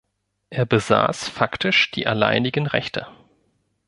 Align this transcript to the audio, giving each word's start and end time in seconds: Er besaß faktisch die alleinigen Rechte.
Er 0.49 0.65
besaß 0.65 1.29
faktisch 1.29 1.91
die 1.91 2.07
alleinigen 2.07 2.65
Rechte. 2.65 3.05